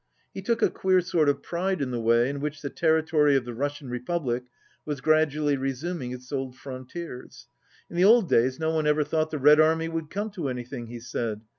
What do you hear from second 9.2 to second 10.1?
the Red Army would